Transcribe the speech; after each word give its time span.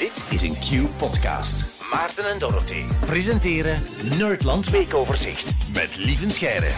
Dit 0.00 0.26
is 0.30 0.42
een 0.42 0.54
Q-podcast. 0.54 1.84
Maarten 1.92 2.30
en 2.30 2.38
Dorothy 2.38 2.82
presenteren 3.06 3.82
Nerdland 4.18 4.70
Weekoverzicht 4.70 5.54
met 5.72 5.96
Lieven 5.96 6.32
Scheire. 6.32 6.70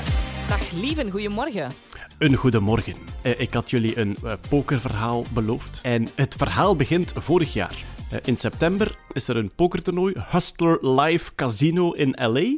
Dag 0.48 0.70
Lieven, 0.70 1.10
goedemorgen. 1.10 1.70
Een 2.18 2.34
goedemorgen. 2.34 2.94
Uh, 3.22 3.40
ik 3.40 3.54
had 3.54 3.70
jullie 3.70 3.98
een 3.98 4.16
uh, 4.24 4.32
pokerverhaal 4.48 5.24
beloofd. 5.34 5.80
En 5.82 6.08
het 6.14 6.34
verhaal 6.34 6.76
begint 6.76 7.12
vorig 7.16 7.52
jaar. 7.52 7.84
Uh, 8.12 8.18
in 8.24 8.36
september 8.36 8.98
is 9.12 9.28
er 9.28 9.36
een 9.36 9.52
pokertoernooi, 9.54 10.14
Hustler 10.18 11.00
Live 11.00 11.34
Casino 11.34 11.92
in 11.92 12.16
LA. 12.20 12.56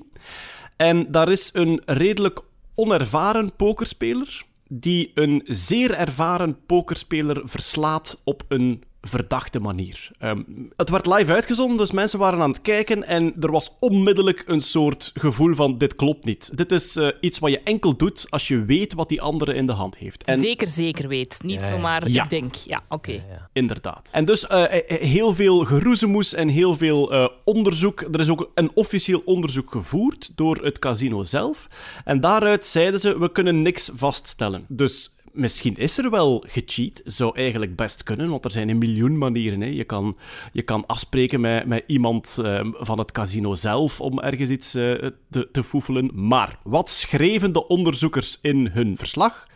En 0.76 1.12
daar 1.12 1.28
is 1.28 1.50
een 1.52 1.82
redelijk 1.84 2.40
onervaren 2.74 3.56
pokerspeler 3.56 4.44
die 4.68 5.10
een 5.14 5.42
zeer 5.46 5.94
ervaren 5.94 6.64
pokerspeler 6.66 7.42
verslaat 7.44 8.20
op 8.24 8.44
een 8.48 8.84
verdachte 9.06 9.60
manier. 9.60 10.10
Um, 10.20 10.70
het 10.76 10.90
werd 10.90 11.06
live 11.06 11.32
uitgezonden, 11.32 11.76
dus 11.76 11.90
mensen 11.90 12.18
waren 12.18 12.40
aan 12.40 12.50
het 12.50 12.60
kijken 12.60 13.06
en 13.06 13.34
er 13.40 13.50
was 13.50 13.76
onmiddellijk 13.78 14.42
een 14.46 14.60
soort 14.60 15.10
gevoel 15.14 15.54
van 15.54 15.78
dit 15.78 15.96
klopt 15.96 16.24
niet. 16.24 16.56
Dit 16.56 16.72
is 16.72 16.96
uh, 16.96 17.08
iets 17.20 17.38
wat 17.38 17.50
je 17.50 17.60
enkel 17.60 17.96
doet 17.96 18.26
als 18.28 18.48
je 18.48 18.64
weet 18.64 18.94
wat 18.94 19.08
die 19.08 19.22
andere 19.22 19.54
in 19.54 19.66
de 19.66 19.72
hand 19.72 19.96
heeft. 19.96 20.24
En... 20.24 20.38
Zeker, 20.38 20.68
zeker 20.68 21.08
weet. 21.08 21.38
Niet 21.42 21.60
ja, 21.60 21.70
zomaar 21.70 22.08
ja. 22.08 22.22
ik 22.22 22.30
denk. 22.30 22.54
Ja, 22.54 22.82
oké. 22.88 22.94
Okay. 22.94 23.14
Ja, 23.30 23.48
Inderdaad. 23.52 24.08
En 24.12 24.24
dus 24.24 24.44
uh, 24.50 24.64
heel 24.86 25.34
veel 25.34 25.64
geroezemoes 25.64 26.34
en 26.34 26.48
heel 26.48 26.76
veel 26.76 27.12
uh, 27.12 27.28
onderzoek. 27.44 28.00
Er 28.00 28.20
is 28.20 28.28
ook 28.28 28.50
een 28.54 28.70
officieel 28.74 29.22
onderzoek 29.24 29.70
gevoerd 29.70 30.30
door 30.34 30.56
het 30.56 30.78
casino 30.78 31.22
zelf. 31.22 31.68
En 32.04 32.20
daaruit 32.20 32.66
zeiden 32.66 33.00
ze, 33.00 33.18
we 33.18 33.32
kunnen 33.32 33.62
niks 33.62 33.90
vaststellen. 33.94 34.64
Dus 34.68 35.14
misschien 35.34 35.76
is 35.76 35.98
er 35.98 36.10
wel 36.10 36.44
gecheat. 36.46 37.00
Zou 37.04 37.36
eigenlijk 37.36 37.76
best 37.76 38.02
kunnen, 38.02 38.30
want 38.30 38.44
er 38.44 38.50
zijn 38.50 38.68
een 38.68 38.78
miljoen 38.78 39.18
manieren. 39.18 39.60
Hè. 39.60 39.66
Je, 39.66 39.84
kan, 39.84 40.16
je 40.52 40.62
kan 40.62 40.86
afspreken 40.86 41.40
met, 41.40 41.66
met 41.66 41.84
iemand 41.86 42.38
uh, 42.40 42.60
van 42.72 42.98
het 42.98 43.12
casino 43.12 43.54
zelf 43.54 44.00
om 44.00 44.20
ergens 44.20 44.50
iets 44.50 44.74
uh, 44.74 45.10
te, 45.30 45.48
te 45.52 45.64
foefelen. 45.64 46.10
Maar 46.14 46.58
wat 46.62 46.90
schreven 46.90 47.52
de 47.52 47.68
onderzoekers 47.68 48.38
in 48.42 48.66
hun 48.66 48.96
verslag? 48.96 49.46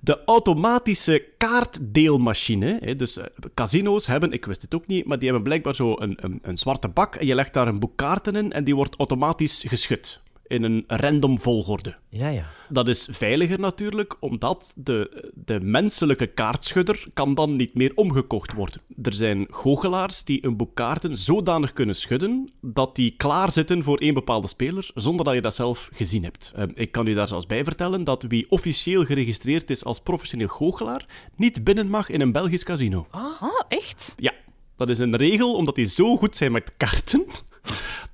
De 0.00 0.24
automatische 0.24 1.24
kaartdeelmachine. 1.36 2.96
Dus 2.96 3.18
uh, 3.18 3.24
casino's 3.54 4.06
hebben, 4.06 4.32
ik 4.32 4.44
wist 4.44 4.62
het 4.62 4.74
ook 4.74 4.86
niet, 4.86 5.06
maar 5.06 5.18
die 5.18 5.28
hebben 5.28 5.44
blijkbaar 5.44 5.74
zo 5.74 5.96
een, 5.98 6.18
een, 6.20 6.38
een 6.42 6.58
zwarte 6.58 6.88
bak. 6.88 7.14
En 7.14 7.26
je 7.26 7.34
legt 7.34 7.54
daar 7.54 7.68
een 7.68 7.78
boek 7.78 7.96
kaarten 7.96 8.36
in 8.36 8.52
en 8.52 8.64
die 8.64 8.76
wordt 8.76 8.96
automatisch 8.96 9.64
geschud 9.68 10.20
in 10.52 10.62
een 10.62 10.84
random 10.86 11.38
volgorde. 11.38 11.96
Ja, 12.08 12.28
ja. 12.28 12.44
Dat 12.68 12.88
is 12.88 13.08
veiliger 13.10 13.60
natuurlijk, 13.60 14.16
omdat 14.20 14.72
de, 14.76 15.30
de 15.34 15.60
menselijke 15.60 16.26
kaartschudder 16.26 17.04
kan 17.14 17.34
dan 17.34 17.56
niet 17.56 17.74
meer 17.74 17.92
omgekocht 17.94 18.52
worden. 18.52 18.80
Er 19.02 19.12
zijn 19.12 19.46
goochelaars 19.50 20.24
die 20.24 20.46
een 20.46 20.56
boek 20.56 20.74
kaarten 20.74 21.16
zodanig 21.16 21.72
kunnen 21.72 21.96
schudden 21.96 22.50
dat 22.60 22.96
die 22.96 23.14
klaar 23.16 23.52
zitten 23.52 23.82
voor 23.82 23.98
één 23.98 24.14
bepaalde 24.14 24.48
speler, 24.48 24.90
zonder 24.94 25.24
dat 25.24 25.34
je 25.34 25.40
dat 25.40 25.54
zelf 25.54 25.88
gezien 25.92 26.24
hebt. 26.24 26.52
Uh, 26.56 26.64
ik 26.74 26.92
kan 26.92 27.06
u 27.06 27.14
daar 27.14 27.28
zelfs 27.28 27.46
bij 27.46 27.64
vertellen 27.64 28.04
dat 28.04 28.22
wie 28.22 28.46
officieel 28.50 29.04
geregistreerd 29.04 29.70
is 29.70 29.84
als 29.84 30.00
professioneel 30.00 30.48
goochelaar, 30.48 31.06
niet 31.36 31.64
binnen 31.64 31.88
mag 31.88 32.08
in 32.08 32.20
een 32.20 32.32
Belgisch 32.32 32.64
casino. 32.64 33.06
Ah, 33.10 33.42
echt? 33.68 34.14
Ja. 34.16 34.32
Dat 34.76 34.90
is 34.90 34.98
een 34.98 35.16
regel, 35.16 35.54
omdat 35.54 35.74
die 35.74 35.86
zo 35.86 36.16
goed 36.16 36.36
zijn 36.36 36.52
met 36.52 36.72
kaarten, 36.76 37.26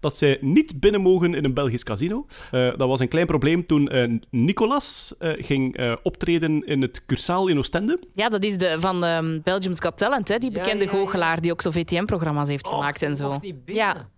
dat 0.00 0.16
zij 0.16 0.38
niet 0.40 0.80
binnen 0.80 1.00
mogen 1.00 1.34
in 1.34 1.44
een 1.44 1.54
Belgisch 1.54 1.82
casino. 1.82 2.26
Uh, 2.52 2.68
dat 2.76 2.88
was 2.88 3.00
een 3.00 3.08
klein 3.08 3.26
probleem 3.26 3.66
toen 3.66 3.96
uh, 3.96 4.18
Nicolas 4.30 5.14
uh, 5.18 5.32
ging 5.44 5.96
optreden 6.02 6.66
in 6.66 6.82
het 6.82 7.06
Cursaal 7.06 7.48
in 7.48 7.58
Oostende. 7.58 7.98
Ja, 8.14 8.28
dat 8.28 8.44
is 8.44 8.58
de, 8.58 8.76
van 8.80 9.04
um, 9.04 9.40
Belgium's 9.44 9.80
Got 9.80 9.98
Talent, 9.98 10.28
hè? 10.28 10.38
die 10.38 10.50
bekende 10.50 10.84
ja, 10.84 10.90
ja, 10.90 10.96
ja. 10.96 11.04
goochelaar 11.04 11.40
die 11.40 11.52
ook 11.52 11.62
zo 11.62 11.70
VTM-programma's 11.70 12.48
heeft 12.48 12.66
Och, 12.66 12.72
gemaakt 12.72 13.02
en 13.02 13.16
zo. 13.16 13.36
Ja. 13.64 14.08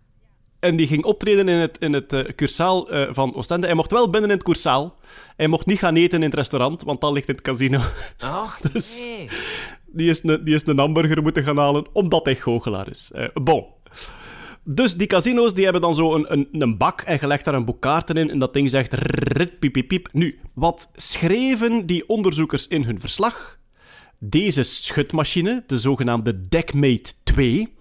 En 0.61 0.77
die 0.77 0.87
ging 0.87 1.05
optreden 1.05 1.49
in 1.49 1.57
het, 1.57 1.79
in 1.79 1.93
het 1.93 2.13
uh, 2.13 2.25
Cursaal 2.37 2.95
uh, 2.95 3.09
van 3.11 3.35
Oostende. 3.35 3.67
Hij 3.67 3.77
mocht 3.77 3.91
wel 3.91 4.11
binnen 4.11 4.31
in 4.31 4.37
het 4.37 4.45
Cursaal. 4.45 4.97
Hij 5.37 5.47
mocht 5.47 5.67
niet 5.67 5.79
gaan 5.79 5.97
eten 5.97 6.19
in 6.19 6.25
het 6.25 6.35
restaurant, 6.35 6.83
want 6.83 7.01
dat 7.01 7.13
ligt 7.13 7.29
in 7.29 7.35
het 7.35 7.45
casino. 7.45 7.81
Ach, 8.19 8.61
dus 8.73 9.01
nee. 9.01 9.29
die 9.87 10.11
is, 10.11 10.23
een, 10.23 10.45
die 10.45 10.55
is 10.55 10.67
een 10.67 10.79
hamburger 10.79 11.23
moeten 11.23 11.45
gaan 11.45 11.59
halen, 11.59 11.87
omdat 11.93 12.25
hij 12.25 12.37
goochelaar 12.37 12.91
is. 12.91 13.11
Uh, 13.15 13.29
bon. 13.35 13.65
Dus 14.65 14.95
die 14.95 15.07
casino's 15.07 15.55
die 15.55 15.65
hebben 15.65 15.83
dan 15.83 15.95
zo 15.95 16.15
een, 16.15 16.33
een, 16.33 16.49
een 16.53 16.77
bak 16.77 17.01
en 17.01 17.19
gelegd 17.19 17.45
daar 17.45 17.55
een 17.55 17.65
boek 17.65 17.81
kaarten 17.81 18.17
in 18.17 18.31
en 18.31 18.39
dat 18.39 18.53
ding 18.53 18.71
zegt 18.71 18.93
rit, 18.93 19.59
piep, 19.59 19.73
piep, 19.73 19.89
piep. 19.89 20.09
Nu, 20.13 20.39
wat 20.55 20.91
schreven 20.95 21.87
die 21.87 22.09
onderzoekers 22.09 22.67
in 22.67 22.83
hun 22.83 23.01
verslag? 23.01 23.59
Deze 24.19 24.63
schutmachine, 24.63 25.65
de 25.67 25.79
zogenaamde 25.79 26.49
Deckmate 26.49 27.13
2, 27.25 27.75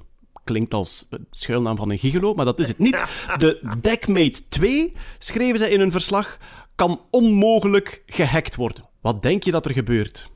klinkt 0.43 0.73
als 0.73 1.07
schuilnaam 1.31 1.75
van 1.75 1.89
een 1.89 1.97
gigolo, 1.97 2.33
maar 2.33 2.45
dat 2.45 2.59
is 2.59 2.67
het 2.67 2.79
niet. 2.79 3.05
De 3.37 3.77
Deckmate 3.81 4.47
2, 4.49 4.93
schreven 5.19 5.59
ze 5.59 5.69
in 5.69 5.79
hun 5.79 5.91
verslag, 5.91 6.37
kan 6.75 7.01
onmogelijk 7.11 8.03
gehackt 8.05 8.55
worden. 8.55 8.83
Wat 9.01 9.21
denk 9.21 9.43
je 9.43 9.51
dat 9.51 9.65
er 9.65 9.73
gebeurt? 9.73 10.29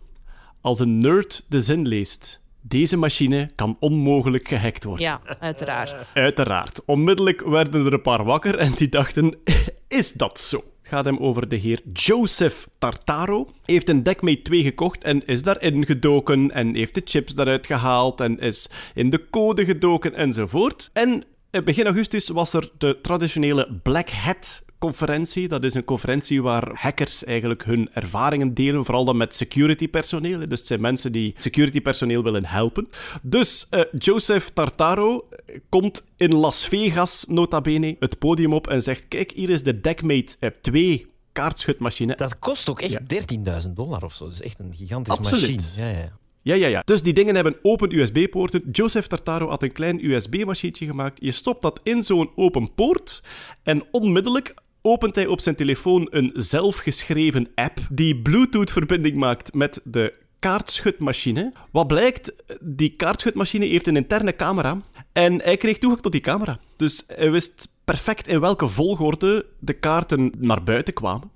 Als 0.62 0.80
een 0.80 1.00
nerd 1.00 1.46
de 1.48 1.62
zin 1.62 1.88
leest, 1.88 2.42
deze 2.66 2.98
machine 2.98 3.50
kan 3.56 3.78
onmogelijk 3.80 4.48
gehackt 4.48 4.84
worden. 4.84 5.06
Ja, 5.06 5.22
uiteraard. 5.40 6.12
Uiteraard. 6.14 6.82
Onmiddellijk 6.86 7.42
werden 7.46 7.86
er 7.86 7.94
een 7.94 8.02
paar 8.02 8.24
wakker 8.24 8.58
en 8.58 8.72
die 8.72 8.90
dachten: 8.90 9.36
is 9.88 10.14
dat 10.14 10.40
zo? 10.40 10.58
Het 10.58 10.92
gaat 10.92 11.06
hem 11.06 11.18
over 11.18 11.48
de 11.48 11.56
heer 11.56 11.82
Joseph 11.94 12.68
Tartaro. 12.78 13.46
Hij 13.46 13.74
heeft 13.74 13.90
een 13.90 14.04
Deckmate 14.04 14.42
2 14.42 14.64
gekocht 14.64 15.04
en 15.04 15.26
is 15.26 15.44
daarin 15.44 15.86
gedoken 15.86 16.52
en 16.52 16.76
heeft 16.76 16.94
de 16.94 17.02
chips 17.06 17.36
daaruit 17.36 17.66
gehaald 17.66 18.20
en 18.20 18.40
is 18.40 18.70
in 18.94 19.10
de 19.10 19.30
code 19.30 19.66
gedoken 19.66 20.16
enzovoort. 20.16 20.90
En 20.94 21.24
begin 21.64 21.86
augustus 21.86 22.28
was 22.28 22.54
er 22.54 22.70
de 22.78 23.00
traditionele 23.02 23.80
Black 23.84 24.10
Hat 24.10 24.64
conferentie. 24.84 25.48
Dat 25.48 25.64
is 25.64 25.74
een 25.74 25.84
conferentie 25.84 26.42
waar 26.42 26.72
hackers 26.74 27.24
eigenlijk 27.24 27.64
hun 27.64 27.90
ervaringen 27.94 28.54
delen, 28.54 28.86
vooral 28.86 29.06
dan 29.06 29.18
met 29.18 29.34
security 29.34 29.88
personeel. 29.88 30.40
Dus 30.40 30.60
het 30.60 30.68
zijn 30.68 30.82
mensen 30.82 31.12
die 31.12 31.34
security 31.38 31.82
personeel 31.82 32.24
willen 32.24 32.46
helpen. 32.46 32.90
Dus 33.22 33.68
uh, 33.72 33.82
Joseph 33.98 34.50
Tartaro 34.50 35.28
komt 35.70 36.04
in 36.18 36.36
Las 36.36 36.68
Vegas, 36.68 37.26
nota 37.28 37.62
bene, 37.62 37.96
het 38.00 38.20
podium 38.20 38.54
op 38.54 38.68
en 38.68 38.82
zegt: 38.82 39.08
Kijk, 39.08 39.32
hier 39.32 39.50
is 39.50 39.64
de 39.64 39.82
Deckmate 39.82 40.54
2 40.62 41.08
kaartschutmachine. 41.32 42.16
Dat 42.16 42.40
kost 42.40 42.70
ook 42.70 42.82
echt 42.82 43.00
ja. 43.08 43.62
13.000 43.68 43.70
dollar 43.74 44.04
of 44.04 44.14
zo. 44.14 44.26
Dat 44.26 44.34
is 44.34 44.42
echt 44.42 44.60
een 44.60 44.74
gigantische 44.74 45.20
Absoluut. 45.20 45.62
machine. 45.62 45.92
Ja, 45.92 46.00
ja. 46.00 46.18
Ja, 46.44 46.56
ja, 46.56 46.68
ja. 46.68 46.82
Dus 46.86 47.02
die 47.02 47.14
dingen 47.14 47.36
hebben 47.36 47.56
open 47.62 48.00
USB-poorten. 48.00 48.64
Joseph 48.72 49.08
Tartaro 49.08 49.50
had 49.50 49.64
een 49.64 49.72
klein 49.72 50.12
USB-machientje 50.12 50.86
gemaakt. 50.86 51.18
Je 51.22 51.32
stopt 51.32 51.62
dat 51.62 51.80
in 51.84 52.04
zo'n 52.04 52.32
open 52.36 52.74
poort 52.74 53.24
en 53.64 53.84
onmiddellijk 53.92 54.54
opent 54.86 55.16
hij 55.16 55.28
op 55.28 55.42
zijn 55.42 55.56
telefoon 55.56 56.08
een 56.10 56.32
zelfgeschreven 56.36 57.48
app 57.56 57.80
die 57.90 58.22
Bluetooth-verbinding 58.22 59.16
maakt 59.16 59.54
met 59.54 59.82
de 59.84 60.14
kaartschutmachine. 60.40 61.54
Wat 61.72 61.88
blijkt, 61.88 62.34
die 62.60 62.96
kaartschutmachine 62.96 63.66
heeft 63.66 63.88
een 63.88 63.96
interne 63.96 64.36
camera 64.36 64.82
en 65.12 65.42
hij 65.42 65.58
kreeg 65.58 65.78
toegang 65.78 66.02
tot 66.02 66.12
die 66.12 66.22
camera. 66.22 66.60
Dus 66.78 67.04
hij 67.08 67.32
wist 67.32 67.68
perfect 67.84 68.28
in 68.28 68.40
welke 68.40 68.68
volgorde 68.68 69.46
de 69.60 69.74
kaarten 69.74 70.32
naar 70.40 70.64
buiten 70.64 70.94
kwamen. 70.94 71.32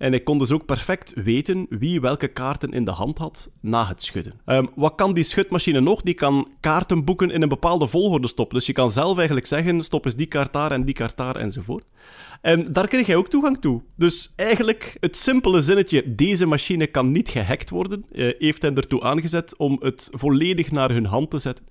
En 0.00 0.10
hij 0.10 0.20
kon 0.20 0.38
dus 0.38 0.50
ook 0.50 0.66
perfect 0.66 1.12
weten 1.14 1.66
wie 1.68 2.00
welke 2.00 2.28
kaarten 2.28 2.72
in 2.72 2.84
de 2.84 2.90
hand 2.90 3.18
had 3.18 3.50
na 3.60 3.86
het 3.86 4.02
schudden. 4.02 4.40
Um, 4.46 4.68
wat 4.74 4.94
kan 4.94 5.14
die 5.14 5.24
schudmachine 5.24 5.80
nog? 5.80 6.02
Die 6.02 6.14
kan 6.14 6.48
kaarten 6.60 7.04
boeken 7.04 7.30
in 7.30 7.42
een 7.42 7.48
bepaalde 7.48 7.86
volgorde 7.86 8.28
stoppen. 8.28 8.56
Dus 8.56 8.66
je 8.66 8.72
kan 8.72 8.90
zelf 8.90 9.16
eigenlijk 9.16 9.46
zeggen, 9.46 9.82
stop 9.82 10.04
eens 10.04 10.14
die 10.14 10.26
kaart 10.26 10.52
daar 10.52 10.70
en 10.72 10.84
die 10.84 10.94
kaart 10.94 11.16
daar 11.16 11.36
enzovoort. 11.36 11.84
En 12.40 12.72
daar 12.72 12.88
kreeg 12.88 13.06
hij 13.06 13.16
ook 13.16 13.28
toegang 13.28 13.60
toe. 13.60 13.82
Dus 13.96 14.32
eigenlijk 14.36 14.96
het 15.00 15.16
simpele 15.16 15.62
zinnetje, 15.62 16.14
deze 16.14 16.46
machine 16.46 16.86
kan 16.86 17.12
niet 17.12 17.28
gehackt 17.28 17.70
worden, 17.70 18.04
eh, 18.12 18.28
heeft 18.38 18.62
hen 18.62 18.76
ertoe 18.76 19.02
aangezet 19.02 19.56
om 19.56 19.76
het 19.80 20.08
volledig 20.12 20.70
naar 20.70 20.90
hun 20.90 21.06
hand 21.06 21.30
te 21.30 21.38
zetten. 21.38 21.64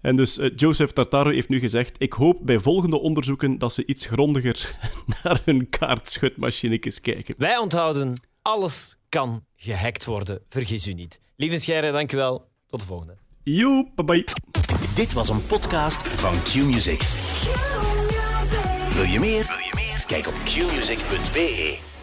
En 0.00 0.16
dus 0.16 0.38
uh, 0.38 0.50
Joseph 0.56 0.92
Tartaro 0.92 1.30
heeft 1.30 1.48
nu 1.48 1.58
gezegd, 1.58 1.96
ik 1.98 2.12
hoop 2.12 2.38
bij 2.42 2.58
volgende 2.58 3.00
onderzoeken 3.00 3.58
dat 3.58 3.72
ze 3.72 3.86
iets 3.86 4.06
grondiger 4.06 4.76
naar 5.22 5.40
hun 5.44 5.68
kaartschutmachinekes 5.68 7.00
kijken. 7.00 7.34
Wij 7.38 7.56
onthouden, 7.74 8.20
alles 8.42 8.96
kan 9.08 9.44
gehackt 9.56 10.04
worden, 10.04 10.42
vergis 10.48 10.86
u 10.86 10.92
niet. 10.92 11.20
Lieve 11.36 11.58
Scheire, 11.58 11.92
dankjewel. 11.92 12.48
Tot 12.66 12.80
de 12.80 12.86
volgende. 12.86 13.16
Joep, 13.42 13.90
bye 13.94 14.04
bye. 14.04 14.24
Dit 14.94 15.12
was 15.12 15.28
een 15.28 15.46
podcast 15.46 16.08
van 16.08 16.42
Q-Music. 16.42 17.02
Wil 18.94 19.04
je 19.04 19.20
meer? 19.20 19.46
Wil 19.46 19.58
je 19.58 19.72
meer? 19.74 20.04
Kijk 20.06 20.26
op 20.26 20.34
qmusic.be. 20.34 21.93